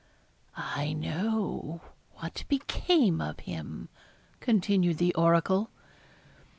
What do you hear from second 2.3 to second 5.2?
became of him,' continued the